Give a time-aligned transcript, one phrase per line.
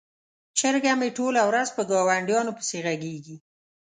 [0.57, 3.37] چرګه مې ټوله ورځ په ګاونډیانو پسې غږیږي.